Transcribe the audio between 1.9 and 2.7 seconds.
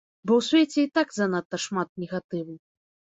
негатыву.